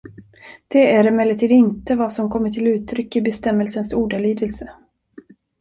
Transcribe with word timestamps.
Det 0.67 0.93
är 0.95 1.05
emellertid 1.05 1.51
inte 1.51 1.95
vad 1.95 2.13
som 2.13 2.29
kommer 2.29 2.51
till 2.51 2.67
uttryck 2.67 3.15
i 3.15 3.21
bestämmelsens 3.21 3.93
ordalydelse. 3.93 4.71